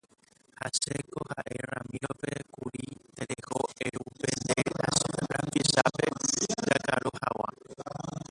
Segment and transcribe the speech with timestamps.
[0.59, 2.85] Ha chéko ha'e Ramiro-pe kuri
[3.17, 4.57] tereho eru pe nde
[5.29, 6.05] rapichápe
[6.69, 7.51] jakaru hag̃ua.